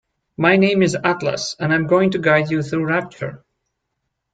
My 0.35 0.55
name 0.57 0.81
is 0.81 0.95
Atlas 1.03 1.55
and 1.59 1.71
I'm 1.71 1.85
going 1.85 2.09
to 2.13 2.17
guide 2.17 2.49
you 2.49 2.63
through 2.63 2.87
Rapture. 2.87 3.43